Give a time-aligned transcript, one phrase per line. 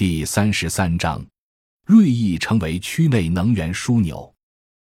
[0.00, 1.22] 第三十三章，
[1.84, 4.34] 锐意成为区内能源枢纽。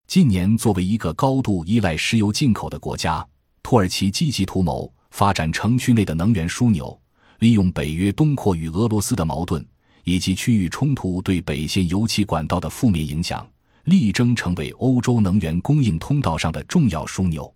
[0.06, 3.26] 近年，作为一个高度依赖石油进口的国家，
[3.62, 7.00] 土耳其积极图谋发展城区内的能源枢纽，
[7.38, 9.66] 利用北约东扩与俄罗斯的矛盾
[10.04, 13.48] 以及区域冲突对北线油气管道的负面影响，
[13.84, 17.50] 力争成为欧洲能源供应通道上的重要枢纽。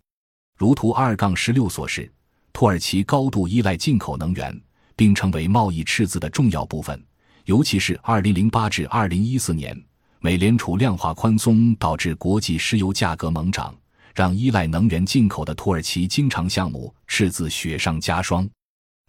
[0.57, 2.11] 如图二杠十六所示，
[2.53, 4.59] 土耳其高度依赖进口能源，
[4.95, 6.99] 并成为贸易赤字的重要部分。
[7.45, 9.75] 尤其是二零零八至二零一四年，
[10.19, 13.75] 美联储量化宽松导致国际石油价格猛涨，
[14.13, 18.47] 让依赖能源进口的土耳其经常项目赤字雪上加霜。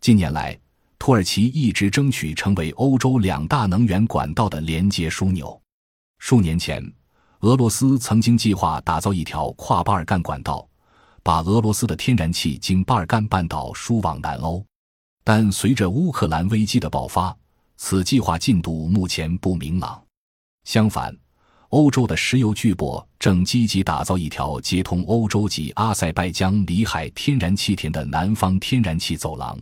[0.00, 0.58] 近年来，
[0.98, 5.60] 土耳其一直争取成为欧洲两大能源管道的连接枢纽。
[6.18, 6.82] 数年前，
[7.40, 10.66] 俄罗斯曾经计划打造一条跨巴尔干管道，
[11.22, 14.64] 把俄罗斯的天然气经巴尔干半岛输往南欧，
[15.22, 17.36] 但随着乌克兰危机的爆发。
[17.84, 20.00] 此计划进度目前不明朗。
[20.62, 21.12] 相反，
[21.70, 29.58] 欧洲的石油巨擘正积极打造一条接通欧洲及阿塞拜疆里海天然气田的南方天然气走廊。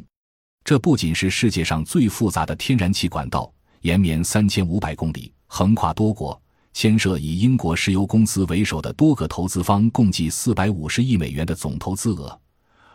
[0.62, 6.38] 这不仅是世界上最复杂的天然气管道，延绵三千五百公里，横跨多国，
[6.74, 12.38] 牵涉以英国石油公司为首的多个投资方共计四百五十亿美元的总投资额，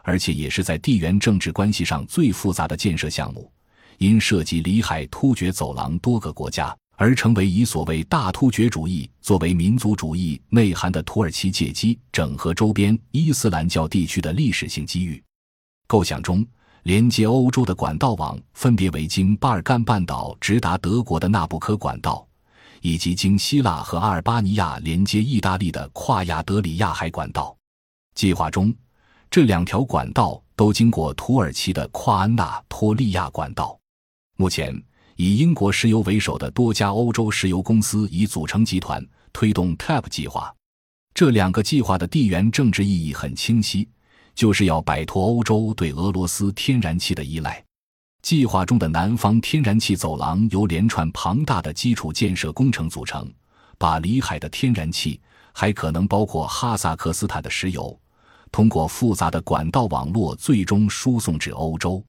[0.03, 3.51] 而且也是在地缘政治关系上最复杂的建设项目。
[3.97, 15.21] 因涉及里海突厥走廊多个国家，而成为以所谓大突厥主义作为民族主义内涵的土耳其借机整合周边伊斯兰教地区的历史性机遇。
[15.87, 16.45] 构想中，
[16.83, 22.27] 连接欧洲的管道网分别为经巴尔干半岛直达德国的纳布科管道，
[22.81, 27.55] 以及经希腊和阿尔巴尼亚连接意大利的跨亚德里亚海管道。
[28.15, 28.73] 计划中，
[29.29, 33.77] 这两条管道都经过土耳其的跨安纳托利亚管道。
[34.37, 34.75] 目前，
[35.15, 40.53] 以英国石油为首的多家欧洲石油公司已组成集团，推动 TAP 计划。
[41.13, 43.87] 这两个计划的地缘政治意义很清晰，
[44.33, 47.63] 就是要摆脱欧洲对俄罗斯天然气的依赖。
[48.23, 53.31] 计划中的南方天然气走廊由连串庞大的基础建设工程组成，
[53.77, 55.21] 把里海的天然气，
[55.53, 57.97] 还可能包括哈萨克斯坦的石油，
[58.51, 62.03] 通过复杂的管道网络最终输送至欧洲。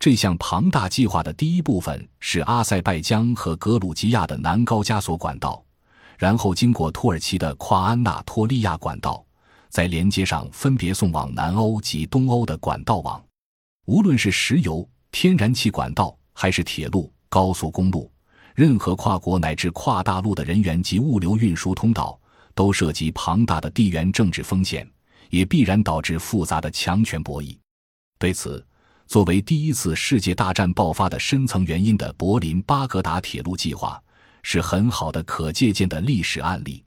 [0.00, 5.62] 这项庞大计划的第一部分是阿塞拜疆和格鲁吉亚的南高加索管道，
[6.16, 9.22] 然后经过土耳其的跨安纳托利亚管道，
[9.68, 13.22] 在连接上分别送往南欧及东欧的管道网。
[13.84, 18.10] 无论是石油、天然气管道，还是铁路、高速公路，
[18.54, 22.18] 任何跨国乃至跨大陆的人员及物流运输通道，
[22.54, 24.90] 都涉及庞大的地缘政治风险，
[25.28, 27.54] 也必然导致复杂的强权博弈。
[28.18, 28.66] 对此，
[29.10, 34.00] 作为第一次世界大战爆发的深层原因的柏林巴格达铁路计划，
[34.44, 36.80] 是很好的可借鉴的历史案例。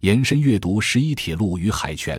[0.00, 2.18] 延伸阅读十一铁路与海权、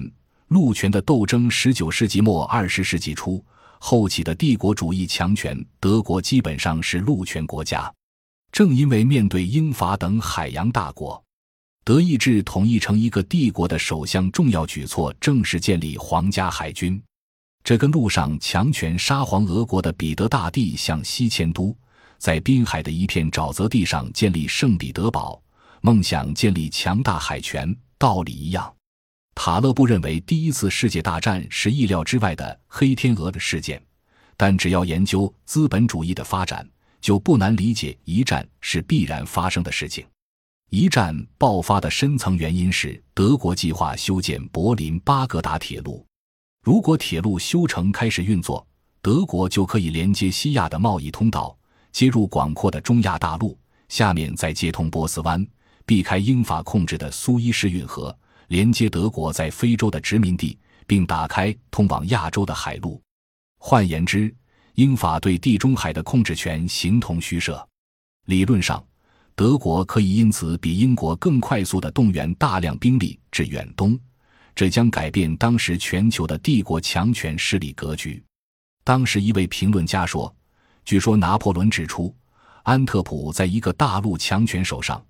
[0.49, 1.49] 陆权的斗争。
[1.49, 3.43] 十九世纪末二十世纪初
[3.79, 7.91] 后起的帝国主义强权德国基本上是陆权国家。
[8.51, 11.19] 正因为面对英法等海洋大国，
[11.83, 17.01] 德意志统一成一个帝国的首项重要举措，正是建立皇家海军。
[17.63, 21.75] 这跟路上强权沙皇俄国的彼得大帝向西迁都，
[22.17, 25.41] 在滨海的一片沼泽地上建立圣彼得堡，
[25.81, 28.73] 梦想建立强大海权，道理一样。
[29.35, 33.81] 塔勒布认为第一次世界大战是意料之外的黑天鹅的事件，
[34.35, 36.67] 但只要研究资本主义的发展，
[36.99, 40.05] 就不难理解一战是必然发生的事情。
[40.71, 46.05] 一战爆发的深层原因是德国计划修建柏林巴格达铁路。
[46.61, 48.65] 如果铁路修成开始运作，
[49.01, 51.57] 德国就可以连接西亚的贸易通道，
[51.91, 55.45] 接入广阔的中亚大陆，下面再接通波斯湾，
[55.85, 58.15] 避开英法控制的苏伊士运河，
[58.49, 63.01] 连接德国在非洲的殖民地，并打开通往亚洲的海路。
[63.57, 64.33] 换言之，
[64.75, 67.65] 英法对地中海的控制权形同虚设。
[68.25, 68.83] 理论上，
[69.33, 73.97] 德国可以因此比英国更快速地动员大量兵力至远东。
[74.59, 78.21] 这将改变当时全球的帝国强权势力格局。
[78.83, 80.35] 当时一位评论家说
[80.83, 82.13] ：“据说拿破仑指出，
[82.63, 85.01] 安特普在一个大陆强权手上，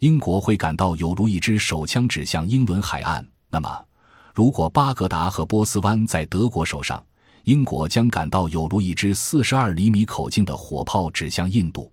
[0.00, 3.84] 英国会感到有如一支手枪指向英伦海岸；那么，
[4.34, 7.00] 如果巴格达和波斯湾在德国手上，
[7.44, 11.88] 英国将感到有如一支四十二厘米口径的火炮指向印度。”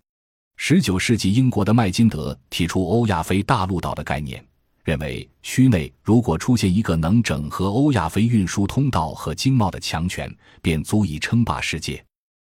[0.57, 4.43] 十九世纪，英国的麦金德提出欧亚非大陆岛的概念。
[4.83, 12.03] 认为区内如果出现一个能整合欧亚非运输通道和经贸的强权，便足以称霸世界。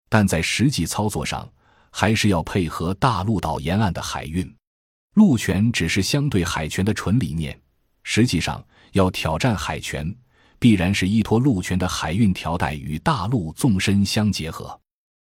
[0.08, 1.48] 但在实际操作上，
[1.90, 4.52] 还是要配合大陆岛沿岸的海运。
[5.14, 7.58] 陆权只是相对海权的纯理念，
[8.02, 8.62] 实际上
[8.92, 10.14] 要挑战海权，
[10.58, 14.78] 必然是依托陆权的海运条带与大陆纵深相结合。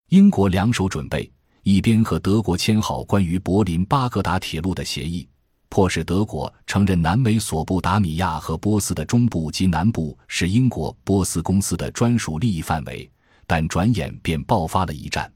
[0.08, 1.30] 英国两手准备，
[1.62, 5.28] 一边和德国签好关于柏林巴格达铁路的协议。
[5.68, 13.10] 迫使德国承认南美索布达米亚和波斯的中部及南部是英国波斯公司的专属利益范围，
[13.46, 15.30] 但转眼便爆发了一战。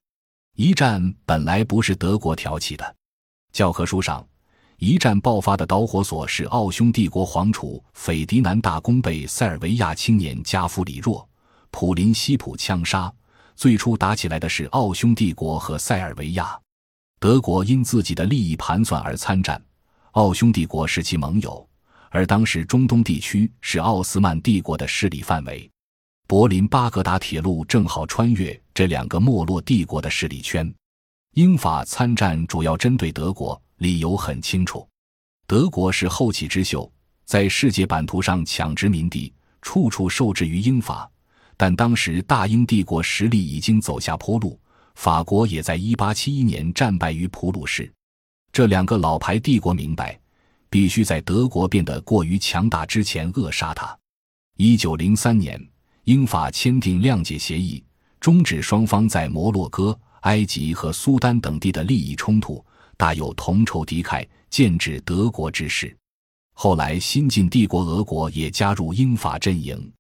[0.57, 2.95] 一战本来不是德国挑起的，
[3.53, 4.27] 教科书上，
[4.79, 11.19] 一战爆发的导火索是奥匈帝国皇储斐迪南大公被塞尔维亚青年加夫里若·
[11.71, 13.13] 普林西普枪杀。
[13.57, 16.59] 最初打起来的是奥匈帝国和塞尔维亚，
[17.19, 19.61] 德国因自己的利益盘算而参战。
[20.13, 21.69] 奥匈帝国是其盟友，
[22.11, 25.71] 而当时中东地区是奥斯曼帝国的势力范围。
[26.27, 30.73] 柏林巴格达铁路正好穿越这两个没落帝国的势力圈。
[31.35, 34.87] 英法参战主要针对德国，理由很清楚：
[35.47, 36.91] 德国是后起之秀，
[37.25, 41.09] 在世界版图上抢殖民地，处处受制于英法。
[41.57, 44.59] 但当时大英帝国实力已经走下坡路，
[44.97, 47.93] 法国也在1871年战败于普鲁士。
[48.53, 50.19] 这两个老牌帝国明白，
[50.69, 53.97] 必须在德国变得过于强大之前扼杀它。
[54.57, 55.61] 一九零三年，
[56.05, 57.83] 英法签订谅解协议，
[58.19, 62.65] 终止双方在摩洛哥、埃及和苏丹等地的利益冲突，
[62.97, 65.97] 大有同仇敌忾、剑指德国之势。
[66.55, 69.91] 后来，新晋帝国俄国也加入英法阵营。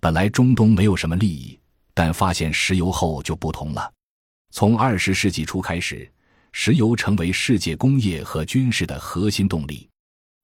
[0.00, 1.58] 本来中东没有什么利益，
[1.94, 3.90] 但发现石油后就不同了。
[4.50, 6.08] 从二十世纪初开始。
[6.58, 9.86] 石油成为世界工业和军事的核心动力。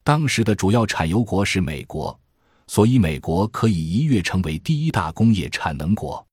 [0.04, 2.16] 当时的主要产油国是美国，
[2.66, 6.24] 所以美国可以一跃成为第一大工业产能国。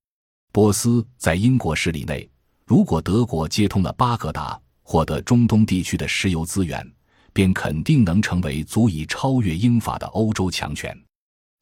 [0.52, 2.28] 波斯在英国势力内，
[2.66, 6.86] 如果德国接通了巴格达，获得中东地区的石油资源，
[7.32, 10.94] 便肯定能成为足以超越英法的欧洲强权。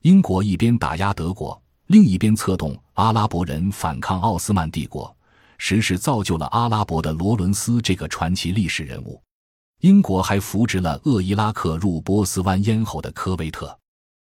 [0.02, 5.16] 英国一边打压德国，另一边策动阿拉伯人反抗奥斯曼帝国。
[5.58, 9.22] 时势造就了阿拉伯的罗伦斯这个传奇历史人物。
[9.80, 13.78] 英国还扶植了鄂伊拉克入波斯湾咽喉的科威特。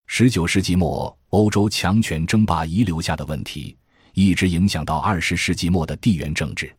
[0.06, 3.78] 十九世纪末，欧洲强权争霸遗留下的问题，
[4.14, 6.76] 一直影响到二十世纪末的地缘政治。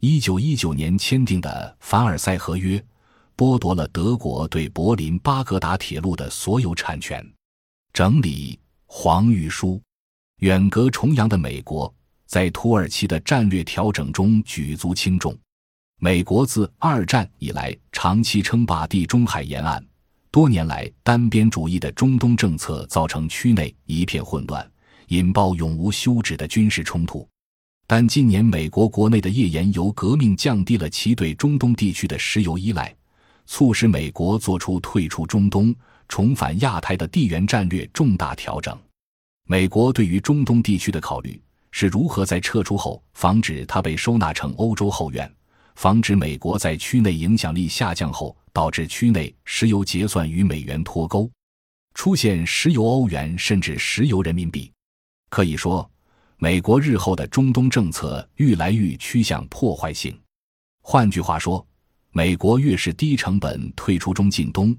[0.00, 2.84] 一九一九年签订的凡尔赛合约，
[3.36, 7.24] 剥夺了德国对柏林巴格达铁路的所有产权。
[7.92, 9.80] 整理黄玉书，
[10.38, 11.92] 远隔重洋的美国。
[12.26, 15.36] 在土耳其的战略调整中举足轻重。
[16.00, 19.82] 美国自二战以来长期称霸地中海沿岸，
[20.30, 24.68] 多年来单边主义的中东政策造成区内一片混乱，
[25.08, 27.26] 引爆永无休止的军事冲突。
[27.86, 32.94] 但近年美国国内的页岩油革命降低了其对中东地区的石油依赖，
[33.46, 35.74] 促使美国做出退出中东、
[36.08, 38.76] 重返亚太的地缘战略重大调整。
[39.46, 41.40] 美国对于中东地区的考虑。
[41.76, 45.28] 是如何在撤出后防止它被收纳成欧洲后院，
[45.74, 51.28] 防止美国在区内影响力下降后导致区内石油结算与美元脱钩，
[51.92, 54.70] 出现石油欧元甚至石油人民币？
[55.30, 55.90] 可以说，
[56.36, 60.16] 美国日后的中东政策愈来愈趋向破坏性。
[60.80, 61.66] 换句话说，
[62.12, 64.72] 美国越是低成本退出中近东，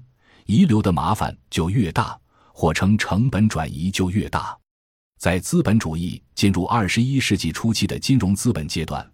[0.46, 2.18] 遗留的麻烦就越大，
[2.54, 4.56] 或称成本转移就越大。
[5.18, 9.04] 在资本主义进入二十一世纪初期的金融资本阶段，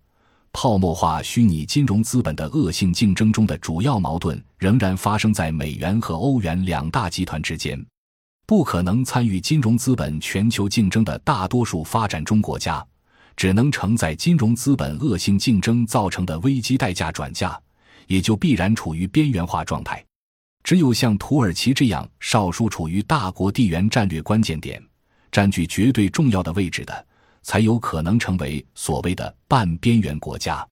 [0.53, 7.83] 泡沫化虚拟金融资本的恶性竞争中的主要矛盾仍然发生在美元和欧元两大集团之间。
[8.45, 12.85] 不可能参与金融资本全球竞争的大多数发展中国家，
[13.37, 17.59] 只能承载金融资本恶性竞争造成的危机代价转嫁，
[18.09, 20.05] 也就必然处于边缘化状态。
[20.65, 24.83] 只有像土耳其这样少数处于大国地缘战略关键点。
[25.33, 27.07] 占据绝对重要的位置的，
[27.43, 30.65] 才有可能成为所谓的半边缘国家。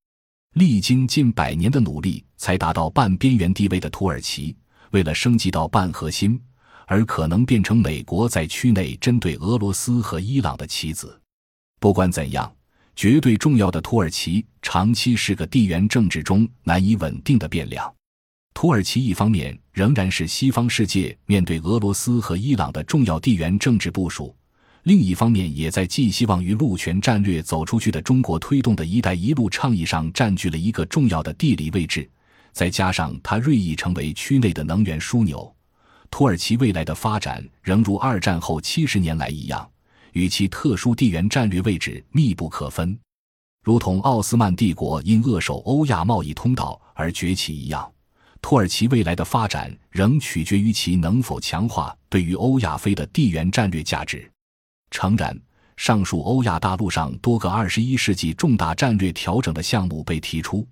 [0.54, 4.54] 历经近百年的努力，才达到半边缘地位的土耳其，
[4.90, 6.38] 为了升级到半核心，
[6.86, 11.18] 而可能变成美国在区内针对俄罗斯和伊朗的棋子。
[11.78, 12.52] 不管怎样，
[12.94, 17.90] 绝对重要的土耳其长期是个地缘政治中难以稳定的变量。
[18.52, 24.36] 土耳其一方面仍然是西方世界面对俄罗斯和伊朗的重要地缘政治部署。
[24.84, 32.08] 另一方面，也在寄希望于陆权战略走出去的中国推动的一带一路倡议上占据了一个重要的地理位置。
[32.52, 35.54] 再加上它锐意成为区内的能源枢纽，
[36.10, 39.70] 土耳其未来的发展仍如二战后七十年来一样，
[40.14, 42.98] 与其特殊地缘战略位置密不可分。
[43.62, 47.88] 如同奥斯曼帝国因扼守欧亚贸易通道而崛起一样，
[48.40, 54.28] 土耳其未来的发展仍取决于其能否强化对于欧亚非的地缘战略价值。
[54.90, 55.38] 诚然，
[55.76, 60.66] 上述欧亚大陆上多个二十一世纪重大战略调整的项目被提出，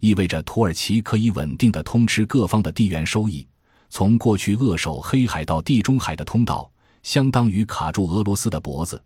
[0.00, 3.46] 意味着土耳其可以稳定的通吃各方的地缘收益。
[3.90, 6.70] 从过去扼守黑海到地中海的通道，
[7.02, 9.00] 相当于卡住俄罗斯的脖子。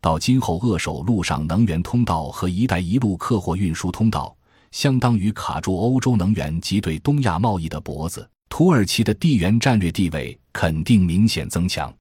[0.00, 4.36] 到今后扼守陆上能源通道和“一带一路”客货运输通道，
[4.70, 8.28] 相当于卡住欧洲能源及对东亚贸易的脖子。
[8.48, 11.92] 土耳其的地缘战略地位肯定明显增强。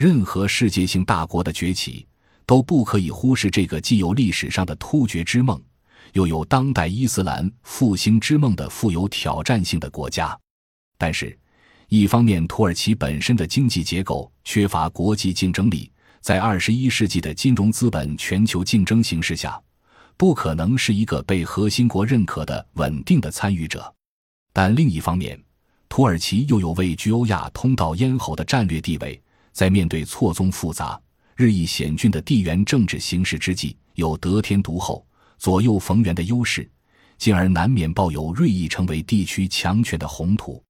[0.00, 2.06] 任何世界性大国的崛起，
[2.46, 5.60] 都不可以忽视这个既有历史上的突厥之梦，
[6.14, 10.34] 又有当代伊斯兰复兴之梦的富有挑战性的国家。
[10.96, 11.38] 但是，
[11.88, 15.92] 一方面，土耳其本身的经济结构缺乏国际竞争力。
[16.22, 19.60] 在二十一世纪的金融资本全球竞争形势下，
[20.16, 23.94] 不可能是一个被核心国认可的稳定的参与者。
[24.54, 25.38] 但另一方面，
[25.90, 31.00] 土耳其又有位居欧亚通道咽喉的战略地位，在面对错综复杂、
[31.36, 35.06] 日益险峻的地缘政治形势之际，有得天独厚、
[35.38, 36.70] 左右逢源的优势，
[37.18, 40.62] 进而难免抱有锐意成为地区强权的宏图。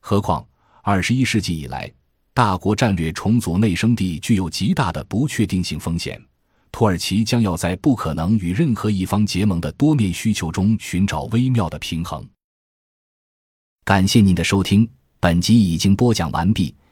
[0.00, 0.46] 何况
[0.82, 1.92] 二十一世纪以来。
[2.32, 6.18] 大国战略重组内生地具有极大的不确定性风险，
[6.70, 12.26] 土耳其将要在不可能与任何一方结盟的多面需求中寻找微妙的平衡。
[13.84, 16.74] 感谢您的收听，本集已经播讲完毕。